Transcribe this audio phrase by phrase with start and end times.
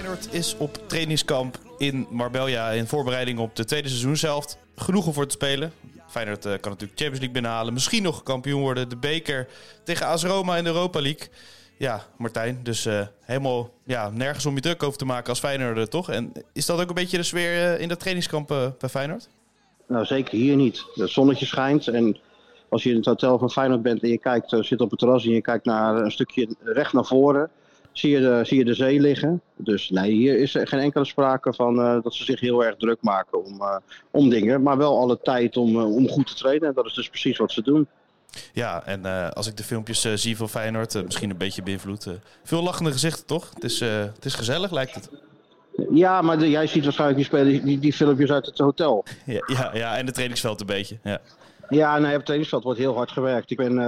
[0.00, 4.56] Feyenoord is op trainingskamp in Marbella in voorbereiding op de tweede seizoen zelf.
[4.76, 5.72] Genoeg om voor te spelen.
[6.08, 7.72] Feyenoord uh, kan natuurlijk Champions League binnenhalen.
[7.72, 8.88] Misschien nog kampioen worden.
[8.88, 9.48] De beker
[9.84, 11.28] tegen AS Roma in de Europa League.
[11.76, 12.60] Ja, Martijn.
[12.62, 16.10] Dus uh, helemaal ja, nergens om je druk over te maken als Feyenoord, toch?
[16.10, 19.28] En is dat ook een beetje de sfeer uh, in dat trainingskamp bij Feyenoord?
[19.86, 20.84] Nou, zeker hier niet.
[20.94, 22.18] Het zonnetje schijnt en
[22.68, 25.24] als je in het hotel van Feyenoord bent en je kijkt, zit op het terras
[25.24, 27.50] en je kijkt naar een stukje recht naar voren
[27.92, 29.40] zie je, de, zie je de zee liggen.
[29.56, 32.76] Dus nee, hier is er geen enkele sprake van uh, dat ze zich heel erg
[32.76, 33.76] druk maken om, uh,
[34.10, 34.62] om dingen.
[34.62, 36.68] Maar wel alle tijd om, uh, om goed te trainen.
[36.68, 37.86] En dat is dus precies wat ze doen.
[38.52, 42.08] Ja, en als ik de filmpjes zie van Feyenoord, misschien een beetje beïnvloed.
[42.44, 43.50] veel lachende gezichten, toch?
[43.54, 45.10] Het is, het is gezellig, lijkt het.
[45.92, 49.04] Ja, maar de, jij ziet waarschijnlijk die, spelen, die, die filmpjes uit het hotel.
[49.26, 50.98] Ja, ja, ja, en het trainingsveld een beetje.
[51.02, 51.20] Ja,
[51.68, 53.50] ja nee, op het trainingsveld wordt heel hard gewerkt.
[53.50, 53.78] Ik ben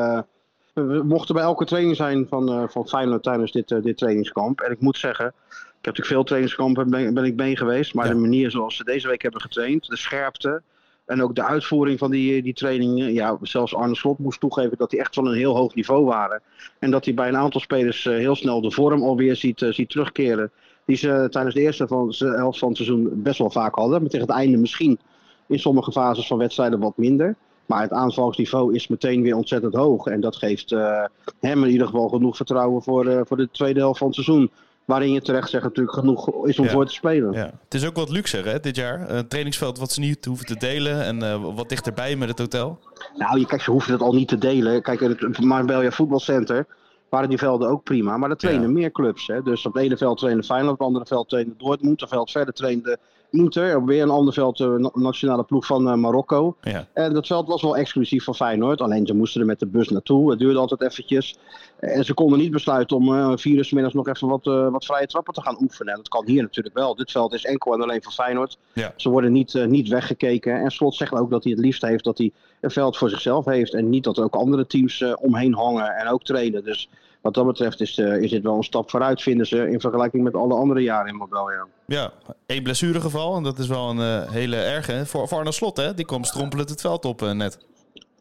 [0.72, 4.60] we mochten bij elke training zijn van, uh, van Feyenoord tijdens dit, uh, dit trainingskamp.
[4.60, 7.94] En ik moet zeggen, ik heb natuurlijk veel trainingskampen ben, ben ik mee geweest.
[7.94, 8.12] Maar ja.
[8.12, 10.62] de manier zoals ze deze week hebben getraind, de scherpte
[11.06, 13.12] en ook de uitvoering van die, die trainingen.
[13.12, 16.42] Ja, zelfs Arne Slot moest toegeven dat die echt van een heel hoog niveau waren.
[16.78, 19.90] En dat hij bij een aantal spelers uh, heel snel de vorm alweer ziet, ziet
[19.90, 20.50] terugkeren.
[20.84, 24.00] Die ze tijdens de eerste van, de helft van het seizoen best wel vaak hadden.
[24.00, 24.98] Maar tegen het einde misschien
[25.46, 27.36] in sommige fases van wedstrijden wat minder.
[27.66, 30.06] Maar het aanvalsniveau is meteen weer ontzettend hoog.
[30.06, 31.04] En dat geeft uh,
[31.40, 34.50] hem in ieder geval genoeg vertrouwen voor, uh, voor de tweede helft van het seizoen.
[34.84, 36.70] Waarin je terecht zegt natuurlijk genoeg is om ja.
[36.70, 37.32] voor te spelen.
[37.32, 37.50] Ja.
[37.64, 39.10] Het is ook wat luxer hè, dit jaar.
[39.10, 41.04] Een trainingsveld wat ze niet hoeven te delen.
[41.04, 42.78] En uh, wat dichterbij met het hotel.
[43.16, 44.82] Nou, je, kijk, ze hoeven het al niet te delen.
[44.82, 46.66] Kijk, het Marbella Voetbalcenter
[47.08, 48.16] waren die velden ook prima.
[48.16, 48.72] Maar er trainen ja.
[48.72, 49.26] meer clubs.
[49.26, 49.42] Hè.
[49.42, 52.02] Dus op het ene veld trainen Feyenoord, op het andere veld trainen Dortmund.
[52.02, 52.98] Op veld verder trainde
[53.32, 53.84] Inter.
[53.84, 56.56] Weer een ander veld, de nationale ploeg van uh, Marokko.
[56.60, 56.86] Ja.
[56.92, 58.80] En dat veld was wel exclusief van Feyenoord.
[58.80, 60.30] Alleen ze moesten er met de bus naartoe.
[60.30, 61.38] Het duurde altijd eventjes.
[61.78, 65.06] En ze konden niet besluiten om uh, vier middags nog even wat, uh, wat vrije
[65.06, 65.92] trappen te gaan oefenen.
[65.92, 66.94] En dat kan hier natuurlijk wel.
[66.94, 68.58] Dit veld is enkel en alleen voor Feyenoord.
[68.72, 68.92] Ja.
[68.96, 70.60] Ze worden niet, uh, niet weggekeken.
[70.60, 73.44] En Slot zegt ook dat hij het liefst heeft dat hij een veld voor zichzelf
[73.44, 73.74] heeft.
[73.74, 76.64] En niet dat er ook andere teams omheen hangen en ook trainen.
[76.64, 76.88] Dus
[77.22, 80.34] wat dat betreft is, is dit wel een stap vooruit, vinden ze, in vergelijking met
[80.34, 81.66] alle andere jaren in Moldawia.
[81.86, 82.12] Ja,
[82.46, 83.36] één blessuregeval.
[83.36, 85.06] En dat is wel een hele erge.
[85.06, 85.94] Voor, voor Arne Slot, hè?
[85.94, 87.58] Die kwam strompelend het veld op net.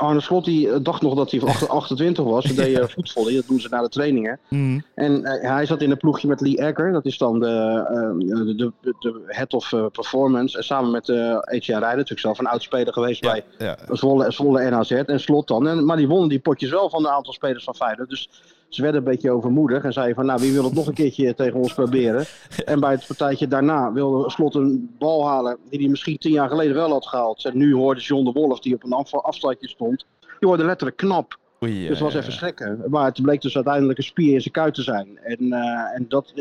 [0.01, 2.45] Arne Slot die dacht nog dat hij 28 was.
[2.45, 4.39] Ze deed voetvolley, dat doen ze na de trainingen.
[4.49, 4.83] Mm.
[4.95, 6.91] En uh, hij zat in een ploegje met Lee Ecker.
[6.91, 7.85] Dat is dan de,
[8.19, 10.57] uh, de, de, de, head of uh, performance.
[10.57, 13.77] En samen met uh, Etienne Rijden, natuurlijk zelf een oudspeler geweest ja, bij ja.
[13.91, 14.91] Zwolle, Zwolle NHZ.
[14.91, 15.67] En Slot dan.
[15.67, 18.09] En, maar die wonnen die potjes wel van een aantal spelers van Feyenoord.
[18.09, 18.29] Dus
[18.73, 21.33] ze werden een beetje overmoedig en zeiden van nou wie wil het nog een keertje
[21.33, 22.25] tegen ons proberen.
[22.65, 26.49] En bij het partijtje daarna wilde Slot een bal halen die hij misschien tien jaar
[26.49, 27.45] geleden wel had gehaald.
[27.45, 30.05] En nu hoorde John de Wolf die op een af afstandje stond.
[30.39, 31.39] Die hoorde letterlijk knap.
[31.65, 32.83] Oei, dus het was even schrikken.
[32.87, 35.19] Maar het bleek dus uiteindelijk een spier in zijn kuit te zijn.
[35.23, 35.57] En, uh,
[35.95, 36.33] en dat,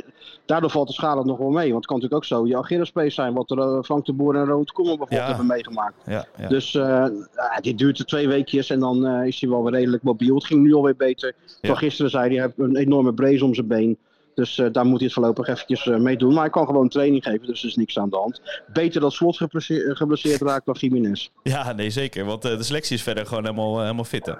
[0.46, 1.70] daardoor valt de schade nog wel mee.
[1.72, 3.34] Want het kan natuurlijk ook zo je Achillespees zijn.
[3.34, 5.26] Wat er uh, Frank de Boer en Rood bijvoorbeeld Ja.
[5.26, 5.94] hebben meegemaakt.
[6.06, 6.48] Ja, ja.
[6.48, 6.82] Dus uh,
[7.34, 10.34] ja, dit duurt er twee weekjes en dan uh, is hij wel weer redelijk mobiel.
[10.34, 11.34] Het ging nu alweer beter.
[11.62, 13.98] Van gisteren zei hij, hij heeft een enorme brace om zijn been.
[14.34, 16.32] Dus uh, daar moet hij het voorlopig eventjes uh, mee doen.
[16.32, 18.40] Maar hij kan gewoon training geven, dus er is niks aan de hand.
[18.72, 21.28] Beter dat Slot geblesseerd, geblesseerd raakt dan Jiménez.
[21.42, 22.24] ja, nee zeker.
[22.24, 24.26] Want uh, de selectie is verder gewoon helemaal, helemaal fit.
[24.26, 24.32] Hè?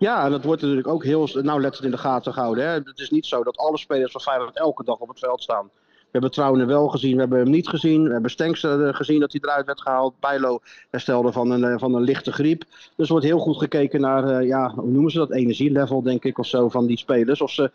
[0.00, 2.64] Ja, en dat wordt natuurlijk ook heel nauwlettend in de gaten gehouden.
[2.64, 2.70] Hè.
[2.70, 5.70] Het is niet zo dat alle spelers van Feyenoord elke dag op het veld staan.
[5.74, 8.04] We hebben Trouwen wel gezien, we hebben hem niet gezien.
[8.04, 10.14] We hebben Stenks uh, gezien dat hij eruit werd gehaald.
[10.20, 10.60] Bijlo
[10.90, 12.64] herstelde van een, uh, van een lichte griep.
[12.96, 16.24] Dus er wordt heel goed gekeken naar, uh, ja, hoe noemen ze dat, energielevel denk
[16.24, 17.40] ik of zo van die spelers.
[17.40, 17.70] Of, ze,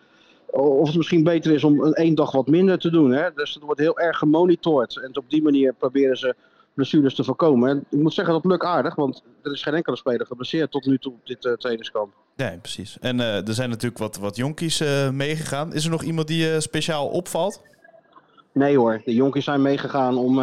[0.51, 3.11] of het misschien beter is om één dag wat minder te doen.
[3.11, 3.29] Hè.
[3.35, 4.97] Dus het wordt heel erg gemonitord.
[4.97, 6.35] En op die manier proberen ze
[6.75, 7.69] blessures te voorkomen.
[7.69, 10.85] En ik moet zeggen dat lukt aardig, want er is geen enkele speler geblesseerd tot
[10.85, 12.13] nu toe op dit uh, trainingskamp.
[12.35, 12.97] Nee, precies.
[12.99, 15.73] En uh, er zijn natuurlijk wat, wat jonkies uh, meegegaan.
[15.73, 17.61] Is er nog iemand die speciaal opvalt?
[18.51, 20.35] Nee hoor, de jonkies zijn meegegaan om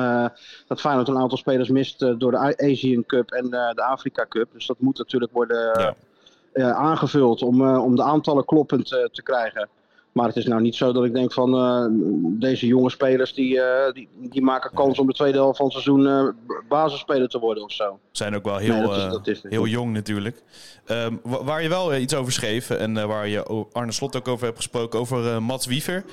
[0.67, 4.53] dat Feyenoord een aantal spelers mist door de Asian Cup en de Afrika Cup.
[4.53, 5.95] Dus dat moet natuurlijk worden
[6.53, 6.73] ja.
[6.73, 9.69] aangevuld om, om de aantallen kloppend te krijgen.
[10.13, 11.87] Maar het is nou niet zo dat ik denk van uh,
[12.41, 15.75] deze jonge spelers die, uh, die, die, maken kans om de tweede helft van het
[15.75, 16.29] seizoen uh,
[16.69, 17.99] basisspeler te worden of zo.
[18.11, 20.43] Zijn ook wel heel, nee, dat is, dat is heel jong natuurlijk.
[20.87, 24.57] Um, waar je wel iets over schreef en waar je Arne Slot ook over hebt
[24.57, 26.05] gesproken, over Mats Wiever.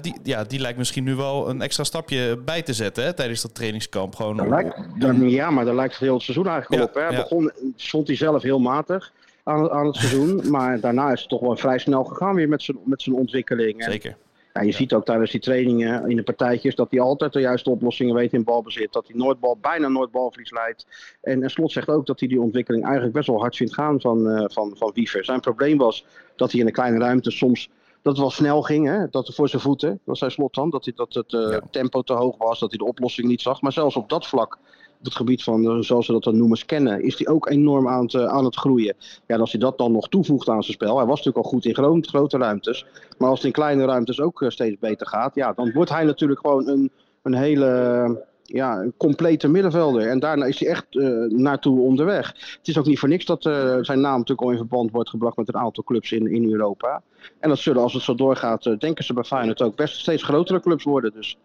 [0.00, 3.42] die, ja, die lijkt misschien nu wel een extra stapje bij te zetten hè, tijdens
[3.42, 4.14] dat trainingskamp.
[4.14, 4.76] Gewoon dat lijkt,
[5.20, 6.94] ja, maar daar lijkt het heel het seizoen eigenlijk ja, op.
[6.94, 7.16] Hè.
[7.16, 7.22] Ja.
[7.22, 9.12] Begon, stond hij zelf heel matig
[9.44, 10.50] aan, aan het seizoen.
[10.50, 13.84] maar daarna is het toch wel vrij snel gegaan weer met zijn, met zijn ontwikkeling.
[13.84, 14.16] Zeker.
[14.52, 17.70] Ja, je ziet ook tijdens die trainingen in de partijtjes dat hij altijd de juiste
[17.70, 18.92] oplossingen weet in balbezit.
[18.92, 20.86] Dat hij nooit bal, bijna nooit balverlies leidt.
[21.20, 24.00] En, en Slot zegt ook dat hij die ontwikkeling eigenlijk best wel hard vindt gaan
[24.00, 25.24] van, uh, van, van Wiever.
[25.24, 26.04] Zijn probleem was
[26.36, 27.70] dat hij in een kleine ruimte soms
[28.02, 28.86] dat het wel snel ging.
[28.86, 29.08] Hè?
[29.10, 30.70] Dat voor zijn voeten, dat zei Slot dan.
[30.70, 31.60] Dat, hij, dat het uh, ja.
[31.70, 33.60] tempo te hoog was, dat hij de oplossing niet zag.
[33.60, 34.58] Maar zelfs op dat vlak
[35.02, 38.02] het gebied van, uh, zoals ze dat dan noemen, scannen, is hij ook enorm aan
[38.02, 38.94] het, uh, aan het groeien.
[39.26, 41.50] Ja, en als hij dat dan nog toevoegt aan zijn spel, hij was natuurlijk al
[41.50, 42.86] goed in gro grote ruimtes,
[43.18, 46.04] maar als het in kleine ruimtes ook uh, steeds beter gaat, ja, dan wordt hij
[46.04, 46.90] natuurlijk gewoon een,
[47.22, 50.08] een hele ja, een complete middenvelder.
[50.08, 50.86] En daarna is hij echt
[51.28, 52.26] naartoe onderweg.
[52.58, 53.42] Het is ook niet voor niks dat
[53.80, 57.02] zijn naam natuurlijk al in verband wordt gebracht met een aantal clubs in, in Europa.
[57.40, 60.60] En dat zullen, als het zo doorgaat, denken ze bij Feyenoord ook best steeds grotere
[60.60, 61.12] clubs worden.
[61.12, 61.38] Dus.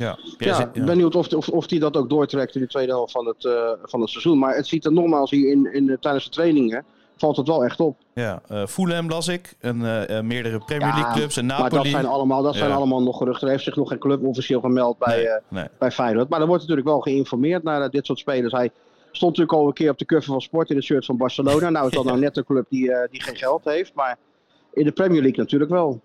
[0.00, 2.92] Ja, ja, ik ben benieuwd of, of, of die dat ook doortrekt in de tweede
[2.92, 4.38] helft van het, uh, van het seizoen.
[4.38, 6.84] Maar het ziet er nogmaals hier in, in, tijdens de trainingen
[7.16, 7.96] valt het wel echt op.
[8.14, 9.54] Ja, uh, Fulham las ik.
[9.58, 11.36] En uh, meerdere Premier League clubs.
[11.36, 11.70] En Napoli.
[11.70, 12.58] Maar dat zijn allemaal, dat ja.
[12.58, 13.46] zijn allemaal nog geruchten.
[13.46, 15.68] Er heeft zich nog geen club officieel gemeld bij, nee, uh, nee.
[15.78, 16.28] bij Feyenoord.
[16.28, 18.52] Maar er wordt natuurlijk wel geïnformeerd naar dit soort spelers.
[18.52, 18.70] Hij
[19.12, 21.70] stond natuurlijk al een keer op de cover van Sport in het shirt van Barcelona.
[21.80, 23.94] Nou is dat nou net een club die, die geen geld heeft.
[23.94, 24.18] Maar
[24.72, 26.00] in de Premier League natuurlijk wel.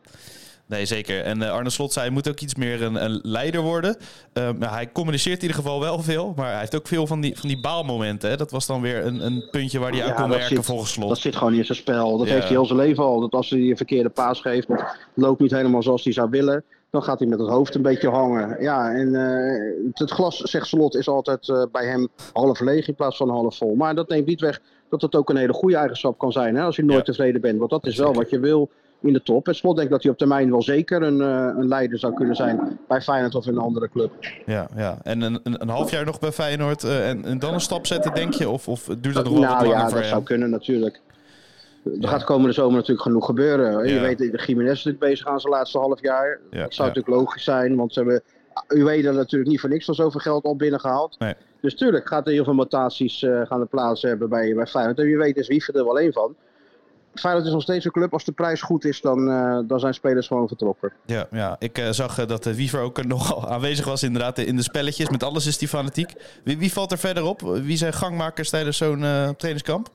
[0.67, 1.21] Nee, zeker.
[1.21, 3.97] En uh, Arne Slot zei, hij moet ook iets meer een, een leider worden.
[4.33, 7.21] Uh, nou, hij communiceert in ieder geval wel veel, maar hij heeft ook veel van
[7.21, 8.29] die, van die baalmomenten.
[8.29, 8.37] Hè?
[8.37, 10.91] Dat was dan weer een, een puntje waar hij ja, aan kon werken zit, volgens
[10.91, 11.09] Slot.
[11.09, 12.17] Dat zit gewoon in zijn spel.
[12.17, 12.33] Dat ja.
[12.33, 13.19] heeft hij heel zijn leven al.
[13.19, 16.63] Dat als hij een verkeerde paas geeft, het loopt niet helemaal zoals hij zou willen.
[16.89, 18.61] Dan gaat hij met het hoofd een beetje hangen.
[18.61, 23.17] Ja, en uh, het glas, zegt Slot, is altijd bij hem half leeg in plaats
[23.17, 23.75] van half vol.
[23.75, 26.55] Maar dat neemt niet weg dat het ook een hele goede eigenschap kan zijn.
[26.55, 26.63] Hè?
[26.63, 27.13] Als je nooit ja.
[27.13, 27.59] tevreden bent.
[27.59, 28.69] Want dat is wel wat je wil
[29.05, 29.47] in de top.
[29.47, 32.35] En Slot denkt dat hij op termijn wel zeker een, uh, een leider zou kunnen
[32.35, 34.11] zijn bij Feyenoord of in een andere club.
[34.45, 34.97] Ja, ja.
[35.03, 37.85] en een, een, een half jaar nog bij Feyenoord uh, en, en, dan een stap
[37.85, 38.49] zetten, denk je?
[38.49, 41.01] Of, of duurt dat nog wel nou, wat langer ja, voor dat zou kunnen natuurlijk.
[41.83, 42.07] Er ja.
[42.07, 43.87] gaat komende zomer natuurlijk genoeg gebeuren.
[43.87, 43.93] Ja.
[43.93, 46.39] Je weet, de Jiménez is natuurlijk bezig aan zijn laatste half jaar.
[46.51, 48.21] Ja, dat zou natuurlijk logisch zijn, want ze hebben
[48.67, 51.19] Ueda natuurlijk niet voor niks van zoveel geld al binnengehaald.
[51.19, 51.33] Nee.
[51.61, 54.99] Dus tuurlijk gaat er heel veel mutaties uh, gaan er plaats hebben bij, bij Feyenoord.
[54.99, 56.35] En wie weet is Wiever er wel één van.
[57.19, 58.13] Feyenoord is nog steeds een club.
[58.13, 60.93] Als de prijs goed is, dan, uh, dan zijn spelers gewoon vertrokken.
[61.05, 61.55] Ja, ja.
[61.59, 65.09] ik uh, zag uh, dat de Wiever ook nogal aanwezig was inderdaad in de spelletjes.
[65.09, 66.13] Met alles is die fanatiek.
[66.43, 67.41] Wie, wie valt er verder op?
[67.41, 68.99] Wie zijn gangmakers tijdens zo'n
[69.37, 69.87] trainingskamp?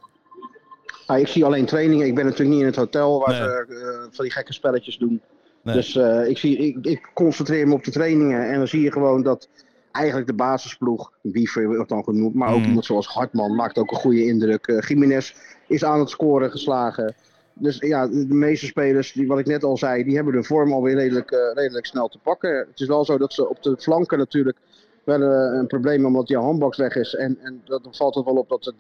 [1.07, 2.07] Ah, ik zie alleen trainingen.
[2.07, 3.41] Ik ben natuurlijk niet in het hotel waar nee.
[3.41, 5.21] ze van die gekke spelletjes doen.
[5.63, 5.75] Nee.
[5.75, 5.97] Dus
[6.27, 8.51] ik, zie, ik, ik concentreer me op de trainingen.
[8.51, 9.49] En dan zie je gewoon dat
[9.93, 12.65] eigenlijk de basisploeg, Wiever wordt dan genoemd, maar ook mm.
[12.65, 14.67] iemand zoals Hartman maakt ook een goede indruk.
[14.67, 15.35] Uh, Jiménez
[15.69, 17.15] is aan het scoren geslagen.
[17.55, 20.73] Dus ja, de meeste spelers, die, wat ik net al zei, die hebben de vorm
[20.73, 22.57] alweer redelijk, uh, redelijk snel te pakken.
[22.57, 24.59] Het is wel zo dat ze op de flanken natuurlijk
[25.05, 27.15] wel uh, een probleem hebben omdat die handbaks weg is.
[27.15, 28.73] En, en dat valt er wel op dat de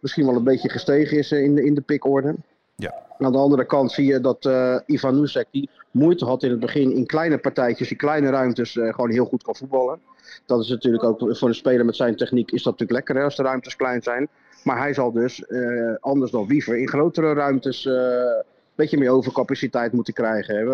[0.00, 2.34] misschien wel een beetje gestegen is in de, in de pikorde.
[2.76, 2.94] Ja.
[3.18, 6.60] Aan de andere kant zie je dat uh, Ivan Nusek, die moeite had in het
[6.60, 10.00] begin in kleine partijtjes, in kleine ruimtes, uh, gewoon heel goed kan voetballen.
[10.46, 13.22] Dat is natuurlijk ook voor een speler met zijn techniek is dat natuurlijk lekker hè,
[13.22, 14.28] als de ruimtes klein zijn.
[14.64, 18.42] Maar hij zal dus, uh, anders dan Wiever, in grotere ruimtes een
[18.74, 20.56] beetje meer overcapaciteit moeten krijgen.
[20.56, 20.64] Hè?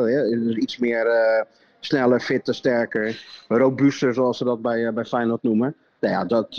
[0.45, 1.07] Dus iets meer
[1.81, 5.75] sneller, fitter, sterker, robuuster zoals ze dat bij, bij Feyenoord noemen.
[6.01, 6.55] Nou ja, dat,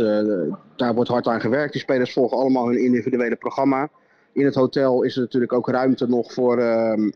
[0.75, 1.71] daar wordt hard aan gewerkt.
[1.71, 3.89] Die spelers volgen allemaal hun individuele programma.
[4.33, 7.09] In het hotel is er natuurlijk ook ruimte nog voor, uh,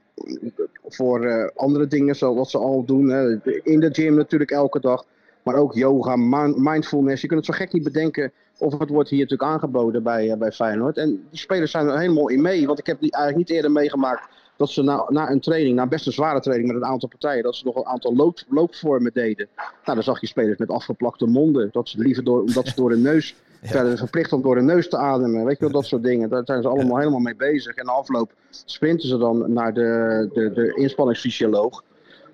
[0.88, 3.10] voor uh, andere dingen, zoals wat ze al doen.
[3.10, 3.52] Hè.
[3.64, 5.06] In de gym natuurlijk elke dag.
[5.44, 6.16] Maar ook yoga,
[6.56, 7.22] mindfulness.
[7.22, 10.38] Je kunt het zo gek niet bedenken of het wordt hier natuurlijk aangeboden bij, uh,
[10.38, 10.98] bij Feyenoord.
[10.98, 12.68] En die spelers zijn er helemaal in mee.
[12.68, 15.88] Want ik heb die eigenlijk niet eerder meegemaakt dat ze na, na een training, na
[15.88, 19.12] best een zware training met een aantal partijen, dat ze nog een aantal loop, loopvormen
[19.14, 19.48] deden.
[19.56, 21.70] Nou, dan zag je spelers met afgeplakte monden.
[21.72, 23.68] Dat ze liever door, omdat ze door de neus ja.
[23.68, 25.46] Verder verplicht om door de neus te ademen.
[25.46, 26.30] Weet je wel, dat soort dingen.
[26.30, 26.98] Daar zijn ze allemaal ja.
[26.98, 27.76] helemaal mee bezig.
[27.76, 31.84] En na afloop sprinten ze dan naar de, de, de inspanningsfysioloog.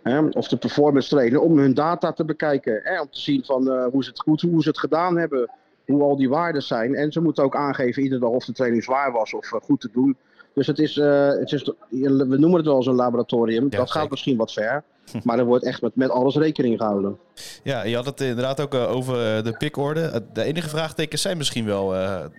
[0.03, 1.39] Hè, of de performance trainer.
[1.39, 2.79] Om hun data te bekijken.
[2.83, 5.51] Hè, om te zien van, uh, hoe, ze het goed, hoe ze het gedaan hebben.
[5.85, 6.95] Hoe al die waarden zijn.
[6.95, 9.81] En ze moeten ook aangeven iedere dag of de training zwaar was of uh, goed
[9.81, 10.17] te doen.
[10.53, 13.67] Dus het is, uh, het is, we noemen het wel een laboratorium.
[13.69, 14.83] Ja, dat gaat misschien wat ver.
[15.23, 17.17] Maar er wordt echt met, met alles rekening gehouden.
[17.63, 20.23] Ja, je had het inderdaad ook eh, over eh, de pikorde.
[20.33, 21.87] De enige vraagtekens zijn misschien wel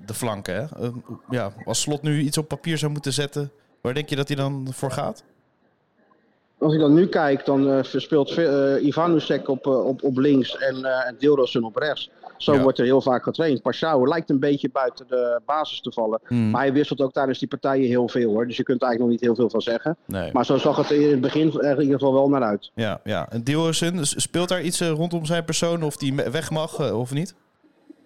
[0.07, 0.55] de flanken.
[0.55, 0.85] Hè?
[0.85, 0.89] Eh,
[1.29, 4.37] ja, als Slot nu iets op papier zou moeten zetten, waar denk je dat hij
[4.37, 5.25] dan voor gaat?
[6.59, 10.57] Als ik dan nu kijk, dan eh, speelt uh, Ivanusek op, eh, op, op links
[10.59, 12.11] en, eh Dilrosun op rechts.
[12.37, 12.63] Zo Ja.
[12.63, 13.63] wordt er heel vaak getraind.
[13.63, 16.21] Pashao lijkt een beetje buiten de basis te vallen.
[16.27, 16.51] Hmm.
[16.51, 18.47] Maar hij wisselt ook tijdens die partijen heel veel hoor.
[18.47, 19.97] Dus je kunt er eigenlijk nog niet heel veel van zeggen.
[20.07, 20.31] Nee.
[20.33, 22.71] Maar zo zag het in het begin er in ieder geval wel naar uit.
[22.75, 23.31] Ja, ja.
[23.31, 27.13] En Dilrosun, speelt daar iets eh, rondom zijn persoon of die weg mag eh, of
[27.13, 27.35] niet?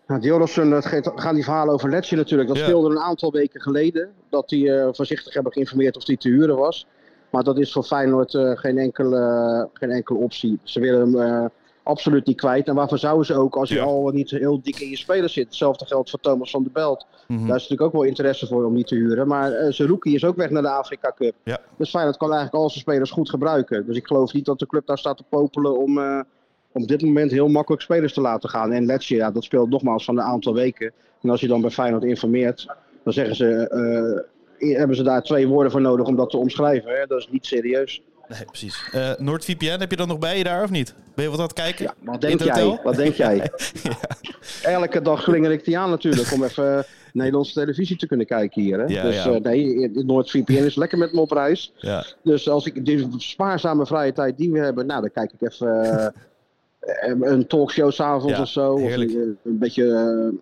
[0.07, 0.39] Nou,
[0.71, 2.49] dat gaat- gaan die verhalen over Letje natuurlijk.
[2.49, 2.65] Dat Ja.
[2.65, 4.09] speelde een aantal weken geleden.
[4.31, 6.87] Dat die eh, voorzichtig hebben geïnformeerd of die te huren was.
[7.31, 10.59] Maar dat is voor Feyenoord eh, geen, enkele, geen enkele optie.
[10.63, 11.45] Ze willen hem eh,
[11.83, 12.69] absoluut niet kwijt.
[12.69, 13.75] En waarvoor zouden ze ook als Ja.
[13.77, 15.45] hij al niet heel dik in je speler zit?
[15.47, 17.07] Hetzelfde geldt voor Thomas van der Belt.
[17.27, 17.39] Mhm.
[17.39, 19.27] Daar is natuurlijk ook wel interesse voor om niet te huren.
[19.29, 21.35] Maar zijn rookie is ook weg naar de Afrika Cup.
[21.43, 21.59] Ja.
[21.77, 23.87] Dus Feyenoord kan eigenlijk al zijn spelers goed gebruiken.
[23.87, 25.99] Dus ik geloof niet dat de club daar staat te popelen om...
[25.99, 26.21] eh,
[26.73, 28.73] op dit moment heel makkelijk spelers te laten gaan.
[28.73, 30.93] En Letje, ja, dat speelt nogmaals van een aantal weken.
[31.23, 32.67] En als je dan bij Feyenoord informeert,
[33.05, 34.27] dan zeggen ze,
[34.59, 36.91] hebben ze daar twee woorden voor nodig om dat te omschrijven.
[36.91, 37.07] Hè?
[37.07, 38.03] Dat is niet serieus.
[38.29, 38.89] Nee, precies.
[38.93, 40.95] Eh NoordVPN, heb je dan nog bij je daar of niet?
[41.15, 41.85] Ben je wat aan het kijken?
[41.85, 42.81] Ja, wat denk jij?
[42.83, 43.51] Wat denk jij?
[44.63, 48.79] Elke dag slinger ik die aan natuurlijk om even Nederlandse televisie te kunnen kijken hier.
[48.79, 48.85] Hè?
[48.85, 49.31] Ja, dus ja.
[49.33, 51.73] eh, nee, NoordVPN is lekker met me op reis.
[51.77, 52.05] Ja.
[52.23, 55.87] Dus als ik die spaarzame vrije tijd die we hebben, nou dan kijk ik even
[56.81, 58.73] eh, een talkshow s'avonds Ja, of zo.
[58.73, 60.39] Of een, een beetje eh,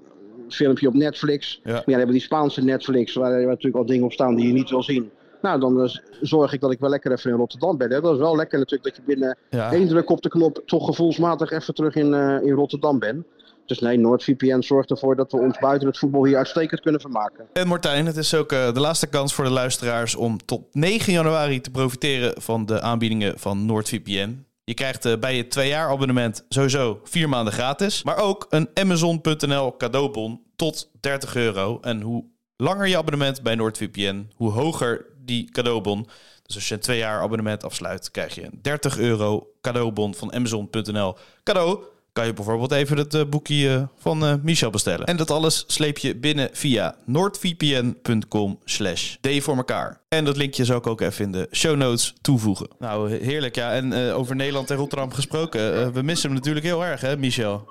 [0.49, 1.61] filmpje op Netflix.
[1.65, 1.71] Ja.
[1.73, 4.47] Maar ja, dan hebben die Spaanse Netflix, waar, waar natuurlijk al dingen op staan die
[4.47, 5.11] je niet wil zien.
[5.43, 7.91] Nou, dan eh, zorg ik dat ik wel lekker even in Rotterdam ben.
[7.91, 8.01] Hè.
[8.01, 9.73] Dat is wel lekker natuurlijk dat je binnen Ja.
[9.73, 13.25] één druk op de knop toch gevoelsmatig even terug in, eh, in Rotterdam bent.
[13.67, 17.47] Dus nee, NoordVPN zorgt ervoor dat we ons buiten het voetbal hier uitstekend kunnen vermaken.
[17.53, 21.13] En Martijn, het is ook eh, de laatste kans voor de luisteraars om tot 9
[21.13, 24.46] januari te profiteren van de aanbiedingen van NoordVPN.
[24.67, 28.03] Je krijgt eh, bij je twee jaar abonnement sowieso vier maanden gratis.
[28.03, 31.81] Maar ook een Amazon.nl cadeaubon tot 30 euro.
[31.81, 32.25] En hoe
[32.57, 36.07] langer je abonnement bij NoordVPN, hoe hoger die cadeaubon.
[36.43, 40.33] Dus als je een twee jaar abonnement afsluit, krijg je een 30 euro cadeaubon van
[40.33, 41.85] Amazon.nl cadeau.
[42.17, 45.07] Kan je bijvoorbeeld even het eh, boekje eh, van eh, Michel bestellen.
[45.07, 50.01] En dat alles sleep je binnen via noordvpn.com slash d voor elkaar.
[50.09, 52.69] En dat linkje zou ik ook even in de show notes toevoegen.
[52.79, 53.73] Nou, he- heerlijk ja.
[53.73, 55.93] En over Nederland en Rotterdam gesproken.
[55.93, 57.69] we missen hem natuurlijk heel erg hè, Michel?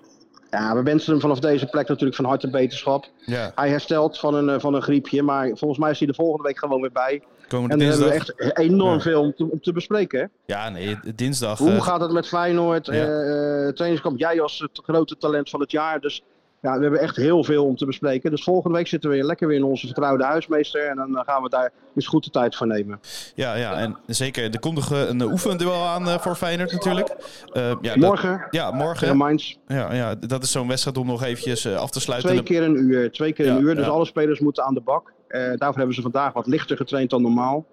[0.55, 3.05] Ja, we wensen hem vanaf deze plek natuurlijk van harte beterschap.
[3.25, 6.13] Ja, Hij herstelt van een, eh, van een griepje, maar volgens mij is hij de
[6.13, 7.23] volgende week gewoon weer bij.
[7.47, 8.35] komende En hebben dinsdag.
[8.37, 8.99] we echt enorm Ja.
[8.99, 10.19] veel om te, om te bespreken.
[10.19, 10.25] Hè?
[10.53, 11.57] Ja, nee, dinsdag.
[11.57, 12.85] Hoe eh, gaat het met Feyenoord?
[12.85, 12.91] Ja.
[12.93, 15.99] eh, eh, trainingskamp, jij als het grote talent van het jaar.
[15.99, 16.23] Dus
[16.65, 18.31] ja, we hebben echt heel veel om te bespreken.
[18.31, 20.87] Dus volgende week zitten we weer lekker weer in onze vertrouwde huismeester.
[20.87, 22.99] En dan eh, gaan we daar eens goed de tijd voor nemen.
[23.35, 24.43] Ja, ja, en zeker.
[24.53, 27.09] Er komt nog een oefenduel aan eh, voor Feyenoord natuurlijk.
[27.53, 29.17] Eh, ja, dat- Morgen, ja, morgen.
[29.17, 32.29] Mainz, Ja, ja, dat is zo'n wedstrijd om nog eventjes af te sluiten.
[32.29, 33.11] twee keer een uur.
[33.11, 33.91] Twee keer Ja, een uur, dus ja.
[33.91, 35.13] alle spelers moeten aan de bak.
[35.27, 37.65] Daarvoor hebben ze vandaag wat lichter getraind dan normaal.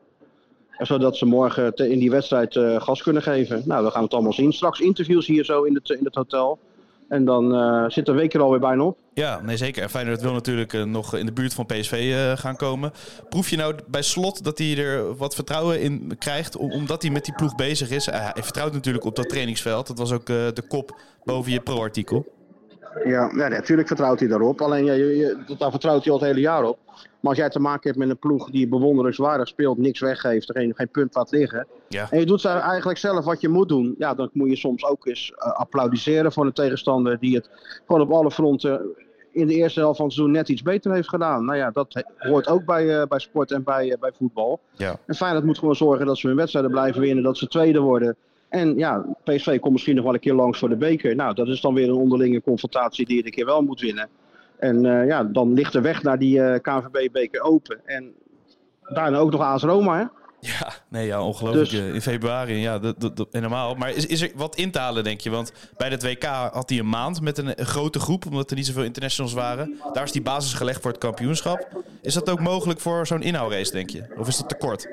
[0.79, 3.63] Zodat ze morgen in die wedstrijd gas kunnen geven.
[3.65, 4.53] Nou, we gaan het allemaal zien.
[4.53, 6.59] Straks interviews hier zo in het, in het hotel.
[7.13, 8.99] En dan eh, zit de week er alweer bijna op.
[9.15, 9.83] Ja, nee zeker.
[9.83, 12.93] En Feyenoord wil natuurlijk eh, nog in de buurt van PSV eh, gaan komen.
[13.29, 17.11] Proef je nou bij Slot dat hij er wat vertrouwen in krijgt, om- omdat hij
[17.11, 18.07] met die ploeg bezig is?
[18.07, 19.87] Hij vertrouwt natuurlijk op dat trainingsveld.
[19.87, 22.27] Dat was ook de kop boven je pro-artikel.
[23.05, 24.61] Ja, ja, natuurlijk vertrouwt hij daarop.
[24.61, 26.79] Alleen ja, je, je- daar vertrouwt hij al het hele jaar op.
[27.23, 30.55] Maar als jij te maken hebt met een ploeg die bewonderenswaardig speelt, niks weggeeft, er
[30.55, 31.67] geen, geen punt laat liggen.
[31.89, 32.11] Ja.
[32.11, 33.95] En je doet eigenlijk zelf wat je moet doen.
[33.99, 37.51] Ja, dan moet je soms ook eens eh, applaudisseren voor een tegenstander die het
[37.87, 38.95] gewoon op alle fronten
[39.33, 41.45] in de eerste helft van het seizoen net iets beter heeft gedaan.
[41.45, 44.61] Nou ja, dat hoort ook bij, eh, bij sport en bij, eh, bij voetbal.
[44.77, 44.97] Ja.
[45.07, 48.17] En Feyenoord moet gewoon zorgen dat ze hun wedstrijden blijven winnen, dat ze tweede worden.
[48.49, 51.15] En ja, PSV komt misschien nog wel een keer langs voor de beker.
[51.15, 54.09] Nou, dat is dan weer een onderlinge confrontatie die je een keer wel moet winnen.
[54.63, 57.81] En eh, ja, dan ligt de weg naar die eh, KNVB-beker open.
[57.85, 58.13] En
[58.83, 60.05] daarna ook nog AS Roma, hè?
[60.41, 61.71] Ja, nee, ja, ongelooflijk.
[61.71, 63.75] Dus- eh, In februari, ja, dat, dat, dat- helemaal.
[63.75, 65.31] Maar is, is er wat in te halen, denk je?
[65.31, 68.57] Want bij het WK had hij een maand met een, een grote groep, omdat er
[68.57, 69.81] niet zoveel internationals waren.
[69.93, 71.69] Daar is die basis gelegd voor het kampioenschap.
[72.03, 74.05] Is dat ook mogelijk voor zo'n inhoudrace, denk je?
[74.19, 74.89] Of is dat te kort?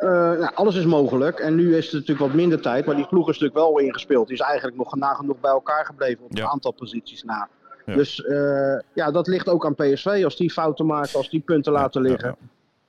[0.00, 1.38] Eh, nou, alles is mogelijk.
[1.38, 2.86] En nu is het natuurlijk wat minder tijd.
[2.86, 4.26] Maar die ploeg is natuurlijk wel ingespeeld.
[4.26, 6.42] Die is eigenlijk nog nagenoeg bij elkaar gebleven op Ja.
[6.44, 7.48] een aantal posities na.
[7.88, 7.94] Ja.
[7.94, 10.20] Dus eh, ja, dat ligt ook aan PSV.
[10.24, 12.36] Als die fouten maken, als die punten laten liggen.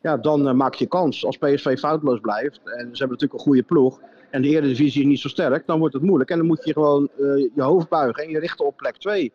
[0.01, 1.25] Ja, dan eh, maak je kans.
[1.25, 2.59] Als PSV foutloos blijft.
[2.63, 3.99] En ze hebben natuurlijk een goede ploeg.
[4.29, 5.67] En de Eredivisie is niet zo sterk.
[5.67, 6.29] Dan wordt het moeilijk.
[6.29, 8.23] En dan moet je gewoon eh, je hoofd buigen.
[8.23, 9.31] En je richten op plek 2.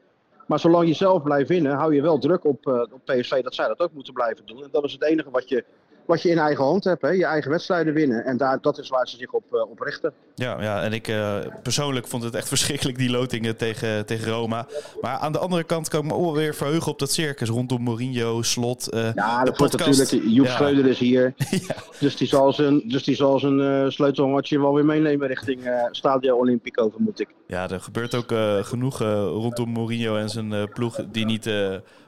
[0.46, 3.68] Maar zolang je zelf blijft winnen, hou je wel druk op, op PSV dat zij
[3.68, 4.62] dat ook moeten blijven doen.
[4.62, 5.64] En dat is het enige wat je
[6.06, 7.02] wat je in eigen hand hebt.
[7.02, 7.08] Hè?
[7.08, 8.24] Je eigen wedstrijden winnen.
[8.24, 10.12] En daar, dat is waar ze zich op, uh, op richten.
[10.34, 14.66] Ja, ja en ik uh, persoonlijk vond het echt verschrikkelijk, die lotingen tegen, tegen Roma.
[15.00, 18.42] Maar aan de andere kant kan ik me weer verheugen op dat circus rondom Mourinho,
[18.42, 18.94] Slot.
[18.94, 20.10] Uh, ja, dat wordt natuurlijk.
[20.10, 20.52] Joep ja.
[20.52, 21.34] Schreuder is hier.
[21.50, 21.74] ja.
[22.00, 26.90] Dus die zal zijn, dus die zal zijn sleutelmatje wel weer meenemen richting Stadio Olimpico,
[26.90, 27.28] vermoed ik.
[27.54, 28.34] Ja, er gebeurt ook
[28.66, 31.50] genoeg rondom Mourinho en zijn ploeg die niet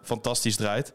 [0.03, 0.93] fantastisch draait.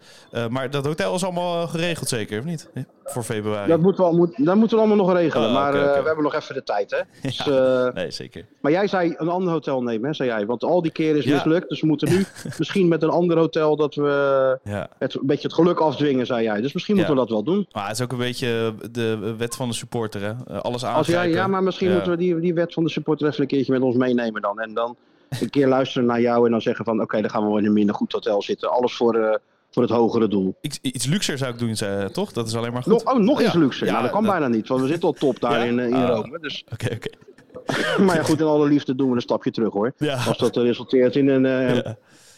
[0.49, 2.69] Maar dat hotel is allemaal geregeld zeker, of niet?
[3.11, 3.67] Voor februari.
[3.67, 5.47] Dat, moet wel, moet, dat moeten we allemaal nog regelen.
[5.47, 5.95] Oh, maar okay, okay.
[5.95, 6.97] Uh, we hebben nog even de tijd, hè?
[7.21, 8.45] Dus, ja, uh, nee, zeker.
[8.61, 10.45] Maar jij zei een ander hotel nemen, hè, zei jij.
[10.45, 11.33] Want al die keren is ja.
[11.33, 11.69] mislukt.
[11.69, 12.25] Dus we moeten nu
[12.57, 14.89] misschien met een ander hotel dat we ja.
[14.99, 16.61] het, een beetje het geluk afdwingen, zei jij.
[16.61, 17.67] Dus misschien moeten we dat wel doen.
[17.71, 20.61] Maar het is ook een beetje de wet van de supporter, hè?
[20.61, 21.03] Alles aan.
[21.05, 23.73] Ja, ja, maar misschien moeten we die, die wet van de supporter even een keertje
[23.73, 24.59] met ons meenemen dan.
[24.59, 24.95] En dan
[25.39, 27.01] een keer luisteren naar jou en dan zeggen van...
[27.01, 28.71] oké, dan gaan we wel in een minder goed hotel zitten.
[28.71, 29.15] Alles voor...
[29.15, 29.35] Uh,
[29.71, 30.57] voor het hogere doel.
[30.61, 32.31] Iets, iets luxer zou ik doen, zei, toch?
[32.31, 32.93] Dat is alleen maar goed.
[32.93, 33.85] Nog, oh, nog iets luxer.
[33.85, 34.31] Ja, nou, dat kan dat...
[34.31, 35.63] bijna niet, want we zitten al top daar ja?
[35.63, 36.39] in, in uh, Rome.
[36.39, 36.63] Dus...
[36.73, 37.07] Oké, okay, oké.
[37.53, 37.97] Okay.
[38.05, 39.93] maar ja, goed, in alle liefde doen we een stapje terug, hoor.
[40.27, 41.45] Als dat resulteert in een...
[41.45, 41.93] Uh,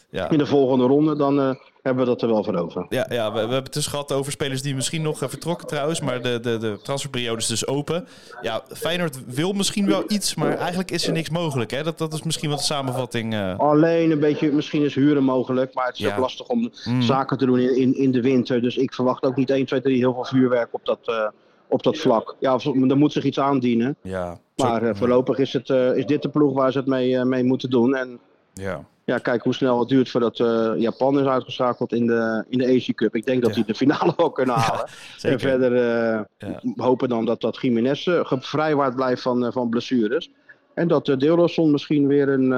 [0.10, 0.30] ja.
[0.30, 2.86] in de volgende ronde, dan hebben we dat er wel voor over.
[2.90, 5.68] Ja, ja we, we hebben het dus gehad over spelers die misschien nog uh, vertrokken
[5.68, 8.08] trouwens, maar de, de, de transferperiode is dus open.
[8.42, 11.72] Ja, Feyenoord wil misschien wel iets, maar eigenlijk is er niks mogelijk.
[11.72, 11.84] Hè?
[11.84, 13.34] Dat, dat is misschien wat de samenvatting.
[13.34, 13.60] Uh...
[13.60, 16.12] Alleen een beetje, misschien is huren mogelijk, maar het is ja.
[16.12, 17.02] ook lastig om mm.
[17.02, 18.62] zaken te doen in, in, in de winter.
[18.62, 21.32] Dus ik verwacht ook niet 1, 2, 3 heel veel vuurwerk op dat,
[21.68, 22.36] op dat vlak.
[22.40, 23.96] Ja, er moet zich iets aandienen.
[24.02, 27.70] Ja, maar voorlopig is, het, is dit de ploeg waar ze het mee, mee moeten
[27.70, 27.96] doen.
[27.96, 28.20] En
[28.54, 32.57] ja ja, kijk hoe snel het duurt voordat uh, Japan is uitgeschakeld in de, in
[32.57, 33.15] de Asia Cup.
[33.15, 33.55] Ik denk dat ja.
[33.55, 34.89] die de finale wel kunnen halen.
[35.17, 36.60] Ja, en verder uh, ja.
[36.75, 40.29] hopen dan dat, dat Jiménez uh, gevrijwaard blijft van, van blessures.
[40.74, 42.51] En dat uh, misschien weer een...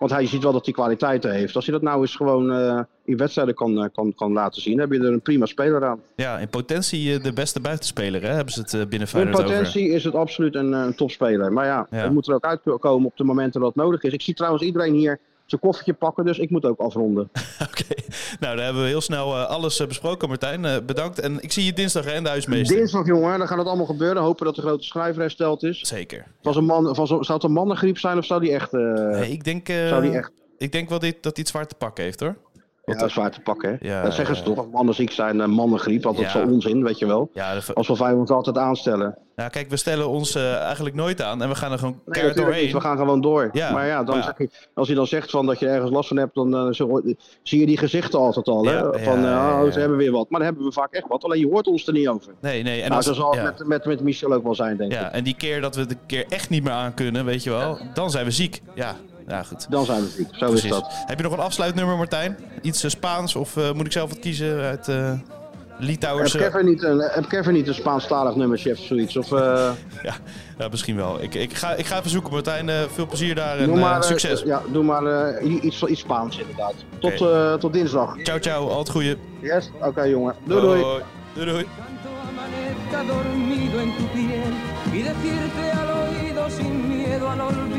[0.00, 1.56] want hij ziet wel dat hij kwaliteiten heeft.
[1.56, 2.50] Als hij dat nou eens gewoon
[3.04, 6.00] in wedstrijden kan, kan, kan laten zien, heb je er een prima speler aan.
[6.16, 8.28] Ja, in potentie de beste buitenspeler, hè?
[8.28, 9.96] hebben ze het binnen Feyenoord In potentie over.
[9.96, 11.52] is het absoluut een, een topspeler.
[11.52, 11.96] Maar ja, ja.
[11.96, 14.12] het moet er ook uitkomen op de momenten dat het nodig is.
[14.12, 17.30] Ik zie trouwens iedereen hier zijn koffertje pakken, dus ik moet ook afronden.
[17.68, 18.04] Oké, okay.
[18.40, 20.64] nou dan hebben we heel snel uh, alles uh, besproken, Martijn.
[20.64, 21.20] Uh, bedankt.
[21.20, 22.76] En ik zie je dinsdag hè, in de huismeester.
[22.76, 24.22] Dinsdag, jongen, dan gaat het allemaal gebeuren.
[24.22, 25.80] Hopen dat de grote schrijver hersteld is.
[25.80, 26.26] Zeker.
[26.42, 28.72] Was een man, was, zou het een mannengriep zijn of zou die echt...
[28.72, 30.30] nee, ik denk, zou die echt...
[30.58, 32.36] ik denk wel dit, dat hij het zwaar te pakken heeft, hoor.
[32.84, 33.70] Ja, dat is zwaar te pakken.
[33.70, 33.88] Hè?
[33.88, 36.02] Ja, dat zeggen ze toch, mannen ziek zijn, mannengriep.
[36.02, 37.30] Want dat is wel onzin, weet je wel.
[37.32, 37.74] Ja, de...
[37.74, 39.18] Als we vijf ons altijd aanstellen.
[39.36, 42.14] Nou, kijk, we stellen ons uh, eigenlijk nooit aan en we gaan er gewoon nee,
[42.14, 42.64] keihard doorheen.
[42.64, 42.72] Niet.
[42.72, 43.48] We gaan gewoon door.
[43.52, 44.34] Ja, maar ja, dan maar ja.
[44.36, 46.72] Zeg je, als je dan zegt van dat je ergens last van hebt, dan uh,
[46.72, 47.02] zo,
[47.42, 48.64] zie je die gezichten altijd al.
[48.64, 48.72] Hè?
[48.72, 50.30] Ja, van, oh, ze hebben weer wat.
[50.30, 51.24] Maar dan hebben we vaak echt wat.
[51.24, 52.32] Alleen je hoort ons er niet over.
[52.40, 52.80] Nee, nee.
[52.80, 54.98] En nou, als, zo zal het met, met, met Michel ook wel zijn, denk ik.
[54.98, 57.50] Ja, en die keer dat we de keer echt niet meer aan kunnen, weet je
[57.50, 58.60] wel, dan zijn we ziek.
[58.74, 58.96] Ja,
[59.30, 59.66] ja, goed.
[59.70, 60.28] Dan zijn we ziek.
[60.30, 60.64] Zo Precies.
[60.64, 60.86] is dat.
[61.06, 62.38] Heb je nog een afsluitnummer, Martijn?
[62.62, 65.12] Iets uh, Spaans of uh, moet ik zelf wat kiezen uit uh,
[65.78, 66.32] Litouwers?
[66.32, 69.16] Heb Kevin niet een, heb Kevin niet een Spaanstalig nummertje of zoiets?
[69.16, 69.30] Of,
[70.08, 70.14] ja,
[70.58, 71.22] ja, misschien wel.
[71.22, 72.70] Ik, ik, ga, ik ga even zoeken, Martijn.
[72.90, 74.42] veel plezier daar en maar, succes.
[74.42, 76.74] ja, doe maar iets, iets Spaans inderdaad.
[76.98, 77.58] Tot, okay.
[77.58, 78.16] tot dinsdag.
[78.22, 78.68] Ciao, ciao.
[78.68, 79.16] Al het goede.
[79.40, 80.34] Yes, oké okay, jongen.
[80.44, 81.02] Doei, doei.
[81.34, 81.66] Doei, doei.
[83.06, 84.52] dormido en tu piel
[84.92, 87.69] y decirte al oído sin miedo al olvido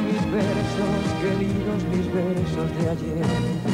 [0.00, 3.69] mis versos queridos, mis versos de ayer.